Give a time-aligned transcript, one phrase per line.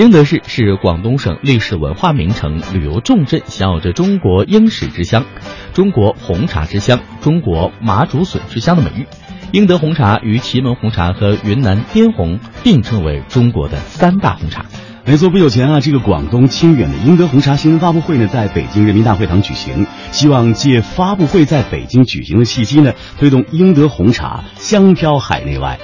[0.00, 5.26] 英德市是广东省历史文化名城、旅游重镇，享有着“中国鹰屎之乡”、
[5.74, 9.06] “中国红茶之乡”、“中国麻竹笋之乡”的美誉。
[9.52, 14.64] 英德红茶与祁门红茶和云南滇红并称为中国的三大红茶。
[15.04, 25.78] 没错，不久前啊，这个广东清远的英德红茶新闻发布会呢，在北京人民大会堂举行，希望借发布会在北京举行的契机呢，推动英德红茶香飘海内外。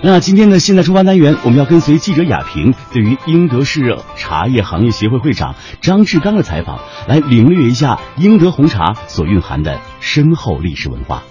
[0.00, 11.24] 那今天的现在出发单元，我们要跟随记者雅萍对于英德市茶叶行业协会会长张志刚的采访，来领略一下英德红茶所蕴含的深厚历史文化。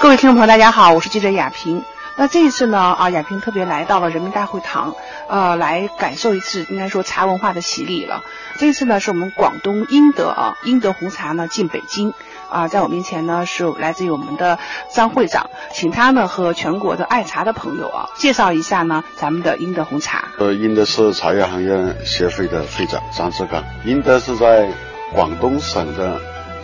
[0.00, 1.82] 各位听众朋友，大家好，我是记者雅萍。
[2.16, 4.94] 那这一次呢，啊，亚萍特别来到了人民大会堂，
[5.28, 8.22] 呃，来感受一次应该说茶文化的洗礼了。
[8.56, 12.14] 这一次呢，是我们广东英德啊，英德红茶呢进北京，
[12.48, 14.60] 啊，在我面前呢是来自于我们的
[14.92, 20.28] 张会长，请他呢和全国的爱茶的朋友啊介绍一下呢咱们的英德红茶。
[20.38, 23.64] 呃，英德市茶叶行业协会的会长张志刚。
[23.84, 24.70] 英德是在
[25.12, 26.20] 广东省的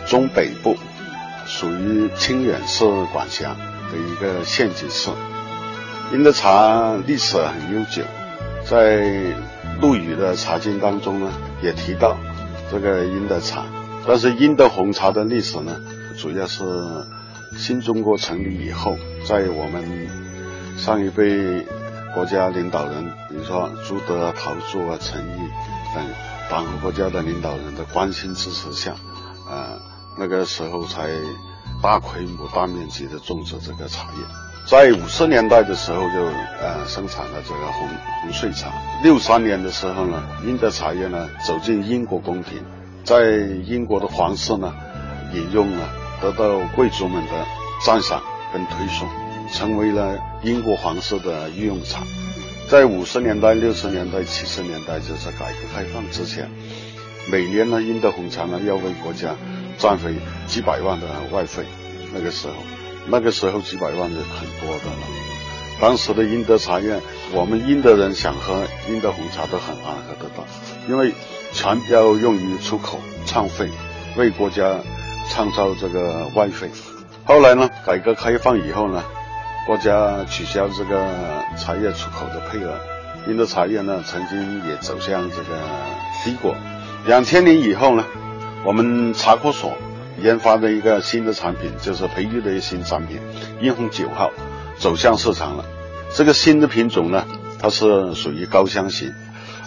[0.07, 0.77] 中北部，
[1.45, 3.49] 属于清远市管辖
[3.91, 5.09] 的一个县级市。
[6.13, 8.03] 英德茶历史很悠久，
[8.65, 9.33] 在
[9.79, 11.31] 陆羽的茶经当中呢，
[11.63, 12.17] 也提到
[12.69, 13.63] 这个英德茶。
[14.05, 15.79] 但是英德红茶的历史呢，
[16.17, 16.65] 主要是
[17.57, 20.09] 新中国成立以后，在我们
[20.77, 21.65] 上一辈
[22.13, 25.37] 国家领导人，比如说朱德、陶铸啊、陈毅
[25.95, 26.05] 等
[26.49, 28.95] 党和国家的领导人的关心支持下，
[29.49, 29.79] 呃，
[30.17, 31.07] 那个时候才
[31.81, 34.50] 大规模、大面积的种植这个茶叶。
[34.69, 36.25] 在五十年代的时候就
[36.61, 37.89] 呃生产了这个红
[38.21, 38.71] 红穗茶。
[39.03, 42.63] 六三年的时候呢，英德茶叶呢走进英国宫廷，
[43.03, 43.31] 在
[43.65, 44.73] 英国的皇室呢
[45.33, 45.89] 引用了，
[46.21, 47.31] 得到贵族们的
[47.85, 48.21] 赞赏
[48.53, 49.09] 跟推崇，
[49.51, 52.01] 成为了英国皇室的御用茶。
[52.69, 56.49] 在五十年代、六十年代、七十年代，就是改革开放之前，
[57.29, 59.35] 每年呢英德红茶呢要为国家
[59.77, 60.15] 赚回
[60.47, 61.65] 几百万的外汇，
[62.13, 62.53] 那个时候。
[63.07, 65.07] 那个时候几百万是很多的了。
[65.79, 67.01] 当时的英德茶叶，
[67.33, 70.45] 我们英德人想喝英德红茶都很难喝得到，
[70.87, 71.11] 因为
[71.51, 73.67] 全要用于出口创费，
[74.15, 74.79] 为国家
[75.31, 76.69] 创造这个外汇。
[77.25, 79.03] 后来呢，改革开放以后呢，
[79.65, 81.03] 国家取消这个
[81.57, 82.79] 茶叶出口的配额，
[83.27, 85.57] 英德茶叶呢曾经也走向这个
[86.23, 86.53] 低谷。
[87.07, 88.05] 两千年以后呢，
[88.63, 89.73] 我们茶科所。
[90.21, 93.19] 研发的一个新的产品，就是培育的一个新产品，
[93.61, 94.31] 英红九号，
[94.77, 95.65] 走向市场了。
[96.13, 97.25] 这个新的品种呢，
[97.59, 99.13] 它是属于高香型，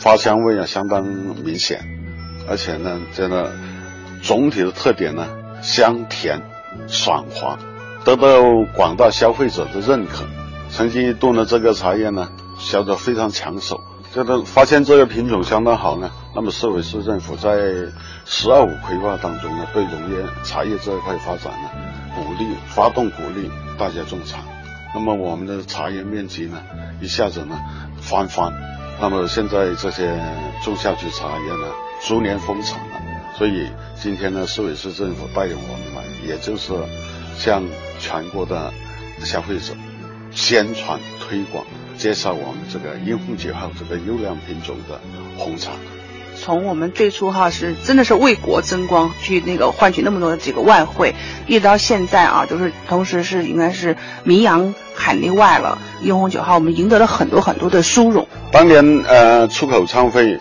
[0.03, 1.85] 花香味啊相当明显，
[2.49, 3.53] 而且呢，这个
[4.23, 5.29] 总体的特点呢，
[5.63, 6.43] 香甜
[6.87, 7.59] 爽滑，
[8.05, 8.43] 得到
[8.75, 10.25] 广大消费者的认可。
[10.71, 12.29] 曾经一度呢，这个茶叶呢，
[12.59, 13.81] 销得非常抢手。
[14.15, 17.51] 这个发现这个品种相当好呢，那么市委市政府在
[18.25, 21.69] “十二五”规划当中呢，对农业茶叶这一块发展呢，
[22.15, 24.39] 鼓励发动鼓励大家种茶，
[24.95, 26.63] 那么我们的茶叶面积呢，
[27.01, 27.59] 一下子呢
[28.01, 28.53] 翻番，
[29.01, 30.17] 那么现在这些
[30.63, 33.01] 种下去茶叶呢，逐年丰产了，
[33.37, 33.67] 所以
[33.97, 36.73] 今天呢，市委市政府带领我们，也就是
[37.37, 37.65] 向
[37.99, 38.73] 全国的
[39.25, 39.75] 消费者
[40.31, 41.65] 宣传推广。
[41.97, 45.01] 介绍我们这个英红九号这个优良品种的
[45.37, 45.71] 红茶。
[46.37, 51.15] 从我们最初哈是真的是为国争光，去那个换取那么多的几个外汇，
[51.47, 55.79] 一直到现在啊，就是同时是应该是名扬海内外了。
[56.03, 58.27] 英红九号我们赢得了很多很多的殊荣。
[58.51, 60.41] 当年呃出口创费，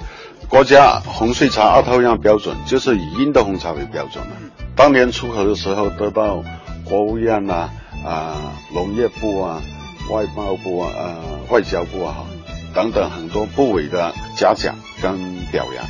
[0.50, 4.32] 国家红穗茶二套样标准就是以英德红茶为标准的。
[4.76, 6.44] 当年出口的时候得到
[6.84, 7.70] 国务院呐
[8.04, 9.62] 啊农业部啊。
[10.10, 11.16] 外贸部啊，呃，
[11.50, 12.26] 外交部啊，
[12.74, 15.86] 等等很多部委的嘉奖跟表扬，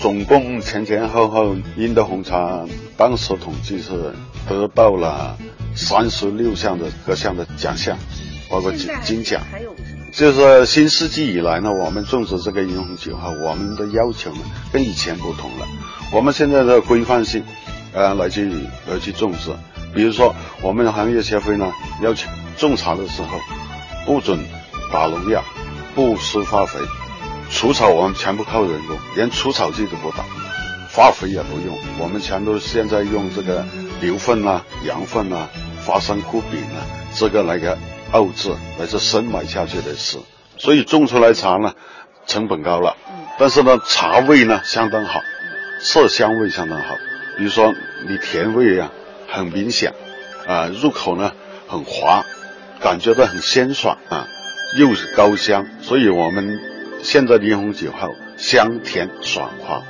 [0.00, 2.64] 总共前前后后，英德红茶
[2.96, 4.14] 当时统计是
[4.48, 5.36] 得到了
[5.74, 7.98] 三十六项的各项的奖项，
[8.48, 9.42] 包括金金奖。
[10.10, 14.40] 就是新世纪以来呢，我们种植这个英红酒哈，我们的要求呢
[14.72, 15.66] 跟以前不同了。
[16.12, 17.44] 我们现在的规范性，
[17.92, 18.50] 呃，来去
[18.88, 19.50] 来去种植，
[19.94, 21.70] 比如说我们行业协会呢
[22.02, 22.28] 要求。
[22.58, 23.38] 种茶的时候，
[24.04, 24.38] 不准
[24.92, 25.42] 打农药，
[25.94, 26.78] 不施化肥，
[27.50, 30.24] 除草我们全部靠人工，连除草剂都不打，
[30.92, 33.64] 化肥也不用，我们全都现在用这个
[34.00, 35.48] 牛粪啊、羊粪啊、
[35.86, 36.82] 花生枯饼啊，
[37.14, 37.78] 这个来个
[38.12, 40.18] 沤制，来是生埋下去的事，
[40.56, 41.74] 所以种出来茶呢，
[42.26, 42.96] 成本高了，
[43.38, 45.20] 但是呢，茶味呢相当好，
[45.80, 46.96] 色香味相当好，
[47.36, 47.72] 比如说
[48.08, 48.90] 你甜味啊
[49.28, 49.94] 很明显，
[50.46, 51.32] 啊入口呢
[51.68, 52.24] 很滑，
[52.80, 54.26] 感觉到很鲜爽啊，
[54.78, 56.58] 又是高香，所以我们
[57.02, 59.82] 现在的樱红酒好香甜爽滑，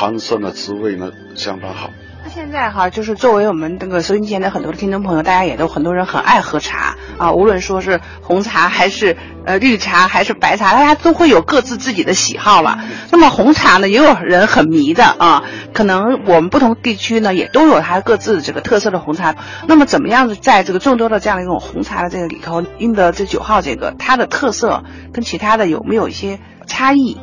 [0.00, 1.90] 汤色呢滋味呢相当好。
[2.24, 12.78] 那现在哈，就是作为我们这个收音机前的很多的听众朋友，大家也都很多人很爱喝茶啊，无论说是红茶还是呃绿茶还是白茶，大家都会有各自自己的喜好了。
[13.10, 15.42] 那么红茶呢，也有人很迷的啊，
[15.74, 19.34] 可能我们不同地区呢也都有它各自这个特色的红茶。
[19.68, 24.82] 那么怎么样子在这个众多的这样的一种红茶的这个里头，英德这九号这个它的特色
[25.12, 27.18] 跟其他的有没有一些差异？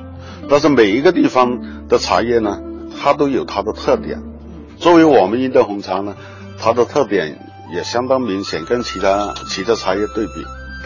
[0.49, 2.59] 但是每一个地方的茶叶呢，
[3.01, 4.21] 它都有它的特点。
[4.77, 6.15] 作为我们英德红茶呢，
[6.59, 7.39] 它的特点
[7.73, 10.33] 也相当明显，跟其他其他茶叶对比，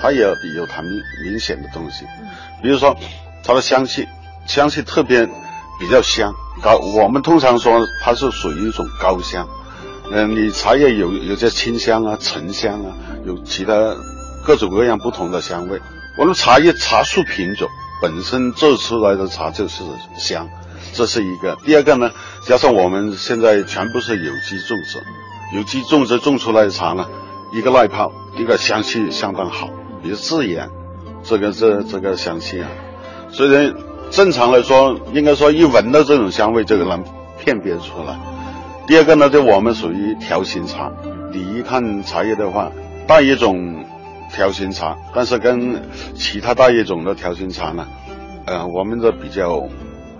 [0.01, 0.91] 它也有它明
[1.25, 2.05] 明显的东西。
[2.61, 2.95] 比如说，
[3.43, 4.07] 它的香气，
[4.47, 5.25] 香气特别
[5.79, 6.77] 比较香高。
[6.77, 9.47] 我们通常说它是属于一种高香。
[10.11, 12.93] 嗯，你茶叶有有些清香啊、沉香啊，
[13.25, 13.73] 有其他
[14.45, 15.81] 各种各样不同的香味。
[16.17, 17.69] 我们茶叶茶树品种
[18.01, 19.83] 本身做出来的茶就是
[20.17, 20.49] 香。
[20.93, 22.11] 这是一个，第二个呢，
[22.45, 24.99] 加上我们现在全部是有机种植，
[25.55, 27.07] 有机种植种出来的茶呢，
[27.53, 29.69] 一个耐泡，一个香气相当好，
[30.03, 30.69] 比如自然，
[31.23, 32.67] 这个这这个香气啊，
[33.31, 33.73] 虽然
[34.09, 37.03] 正常来说，应该说一闻到这种香味就能
[37.45, 38.19] 辨别出来。
[38.85, 40.91] 第二个呢，就我们属于条形茶，
[41.31, 42.69] 你一看茶叶的话，
[43.07, 43.85] 大叶种
[44.33, 47.87] 条形茶，但是跟其他大叶种的条形茶呢，
[48.45, 49.69] 呃，我们的比较。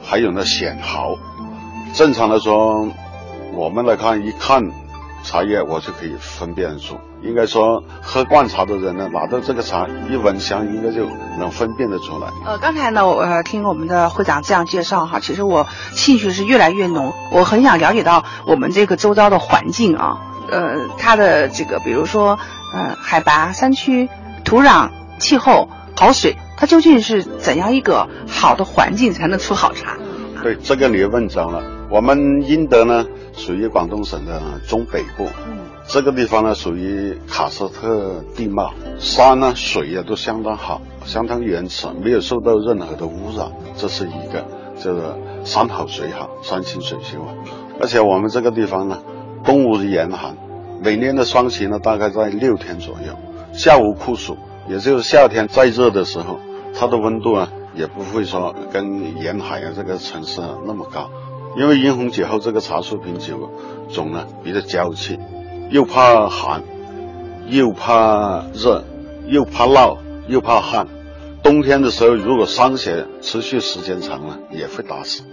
[0.03, 1.15] 还有呢，显毫。
[1.93, 2.87] 正常来说，
[3.53, 4.63] 我们来看一看
[5.23, 6.97] 茶叶，我就可以分辨出。
[7.21, 11.05] 应该说，喝惯茶的人呢，拿到这个茶一闻香，应该就
[11.37, 12.27] 能分辨得出来。
[12.45, 17.13] 呃，刚才呢，我听我们的会长这样介绍哈，其实我兴趣是越来越浓。
[17.31, 20.17] 我很想了解到我们这个周遭的环境啊，
[20.49, 22.39] 呃，它的这个，比如说，
[22.73, 24.09] 呃，海拔、山区、
[24.43, 24.89] 土壤、
[25.19, 26.35] 气候、好水。
[26.61, 29.97] 它究竟是怎样一个好的环境才能出好茶？
[30.43, 31.63] 对，这个你问着了。
[31.89, 33.03] 我们英德呢，
[33.33, 44.45] 属于广东省的中北部，嗯，这个地方呢属于喀斯特地貌，山呢水也都相当好，相当原始，没有受到任何的污染，这是一个，
[44.79, 47.33] 这个山好水好，山清水秀啊。
[47.79, 48.99] 而且我们这个地方呢，
[49.43, 50.37] 冬无严寒，
[50.83, 53.17] 每年的霜期呢大概在六天左右，
[53.51, 54.37] 夏无酷暑，
[54.69, 56.39] 也就是夏天再热的时候。
[56.73, 61.09] 它的温度啊，也不会说跟沿海啊这个城市那么高，
[61.57, 63.51] 因为殷红酒后这个茶树品酒
[63.89, 65.19] 种呢比较娇气，
[65.69, 66.63] 又怕寒，
[67.47, 68.83] 又怕热，
[69.27, 69.97] 又怕涝，
[70.27, 70.87] 又怕旱。
[71.43, 75.23] 冬天的时候，如果霜雪持续时间长了，也会打死；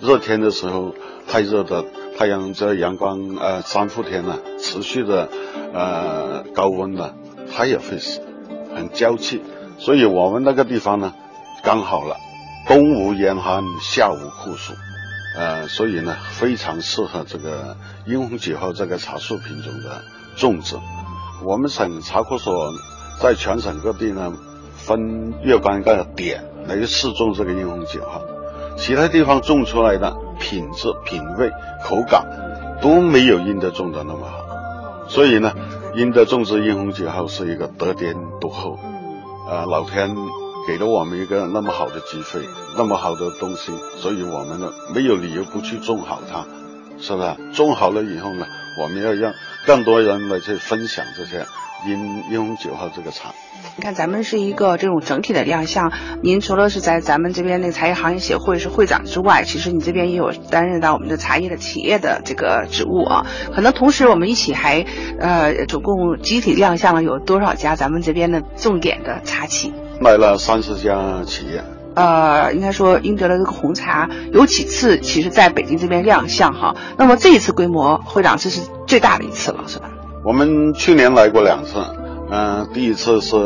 [0.00, 0.94] 热天的时候，
[1.28, 1.84] 太热的
[2.16, 5.28] 太阳这阳光呃三伏天呢，持续的
[5.72, 7.14] 呃高温呢，
[7.52, 8.20] 它也会死，
[8.74, 9.42] 很娇气。
[9.78, 11.12] 所以我们那个地方呢，
[11.62, 12.16] 刚好了，
[12.66, 14.72] 冬无严寒，夏无酷暑，
[15.36, 17.76] 呃，所以呢，非常适合这个
[18.06, 20.02] 殷红酒后这个茶树品种的
[20.36, 20.76] 种植。
[21.44, 22.72] 我们省茶科所
[23.20, 24.32] 在全省各地呢，
[24.76, 28.20] 分若干个点来试种这个殷红酒哈，
[28.78, 31.50] 其他地方种出来的品质、品味、
[31.84, 32.24] 口感
[32.80, 35.06] 都没有英德种的那么好。
[35.08, 35.52] 所以呢，
[35.94, 38.78] 英德种植殷红酒后是一个得天独厚。
[39.48, 40.12] 啊，老天
[40.66, 46.44] 给了我们一个那么好的机会，那么好的东西，所以我们呢没有理由不去种好它，
[46.98, 47.52] 是不是？
[47.52, 48.44] 种好了以后呢，
[48.76, 49.32] 我们要让
[49.64, 51.46] 更多人来去分享这些
[51.86, 53.30] 英英红九号这个茶。
[53.74, 55.92] 你看，咱们是一个这种整体的亮相。
[56.22, 63.26] 您除了是在咱们这边那个茶叶行业协会是会长之外，其实你这边也有担任到我们的茶叶的企业的这个职务啊。
[63.54, 64.86] 可能同时我们一起还
[65.18, 69.74] 呃，总共集体亮相了有多少家咱们这边的重点的茶企？
[70.00, 71.62] 来了三十家企业。
[71.94, 76.76] 呃，应该说英德的这个红茶有几次其实在北京这边亮相哈。
[76.98, 79.90] 那么这一次规模，会长这是最大的一次了，是吧？
[80.24, 81.84] 我们去年来过两次。
[82.28, 83.36] 嗯，第一次是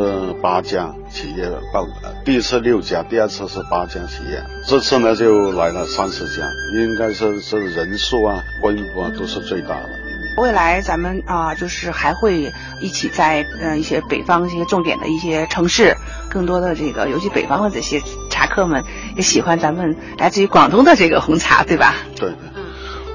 [0.41, 1.85] 八家企业报，
[2.25, 9.89] 第一次六家，第二次是八家企业，这次呢就来了三十家，应该是是人数啊、规模啊都是最大的。
[10.37, 15.95] 未来咱们啊，就是还会一起在嗯一些北方一些重点的一些城市，
[16.27, 18.83] 更多的这个尤其北方的这些茶客们
[19.15, 21.93] 也喜欢咱们来自于广东的这个红茶，对吧？
[22.15, 22.63] 对对，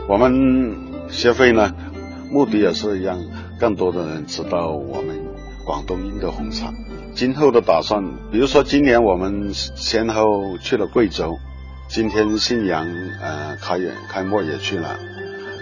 [0.09, 0.77] 我们
[1.11, 1.75] 协会呢，
[2.31, 3.19] 目的也是让
[3.59, 5.26] 更多的人知道我们。
[5.67, 6.73] 广东英德红茶，
[7.13, 11.41] 今后的打算，比如说今年我们先后去了贵州，
[11.89, 12.87] 今天信阳
[13.21, 14.97] 呃开远开幕也去了，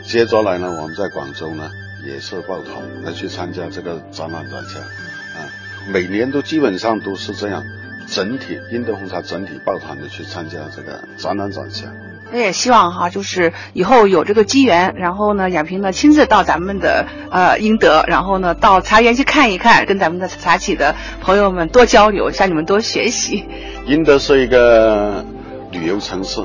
[0.05, 1.71] 接着来呢，我们在广州呢
[2.07, 5.49] 也是抱团来去参加这个展览展销，啊，
[5.91, 7.65] 每年都基本上都是这样，
[8.07, 11.87] 整体英德红茶整体抱团的去参加这个展览展销。
[12.33, 23.45] 我也希望哈，就是以后有这个机缘，然后呢，亚平呢亲自到咱们的呃英德，然后呢到茶园去看一看，跟咱们的茶企的朋友们多交流，向你们多学习。
[23.87, 25.25] 英德是一个
[25.71, 26.43] 旅游城市，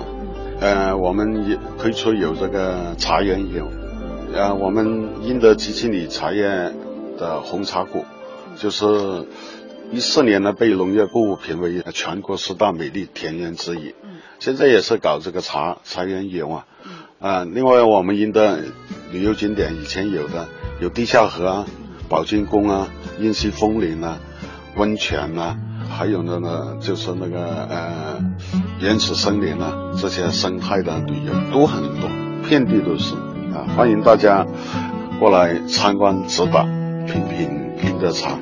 [0.59, 3.67] 呃，我们也推出有这个茶园游，
[4.36, 6.43] 呃，我们英德吉庆里茶叶
[7.17, 8.05] 的红茶谷，
[8.57, 8.86] 就是
[9.91, 13.95] 一四年呢被农业部评为全国十大美丽田园之一。
[14.39, 16.65] 现在也是搞这个茶茶园游啊，
[17.19, 18.57] 啊，另外我们英德
[19.12, 20.48] 旅游景点以前有的
[20.79, 21.65] 有地下河啊、
[22.07, 22.88] 宝金宫啊、
[23.19, 24.19] 英西枫林啊、
[24.75, 25.57] 温泉啊，
[25.89, 28.24] 还有呢呢就是那个呃
[28.79, 32.09] 原始森林啊，这些生态的旅游都很多，
[32.48, 33.15] 遍地都是
[33.53, 34.45] 啊，欢迎大家
[35.19, 36.63] 过来参观指导，
[37.05, 37.50] 品品
[37.83, 38.39] 英德茶。